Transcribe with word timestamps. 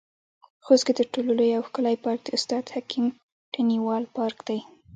خوست 0.65 0.83
کې 0.85 0.93
تر 0.99 1.07
ټولو 1.13 1.31
لوى 1.39 1.51
او 1.57 1.63
ښکلى 1.67 1.95
پارک 2.03 2.19
د 2.23 2.29
استاد 2.37 2.63
حکيم 2.75 3.05
تڼيوال 3.53 4.03
پارک 4.15 4.37
دى. 4.47 4.59